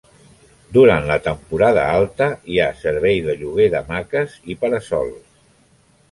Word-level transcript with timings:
Durant 0.75 1.03
la 1.09 1.17
temporada 1.25 1.83
alta 1.97 2.29
hi 2.53 2.57
ha 2.63 2.69
servei 2.79 3.21
de 3.27 3.35
lloguer 3.41 3.67
d'hamaques 3.75 4.39
i 4.55 4.57
para-sols. 4.63 5.21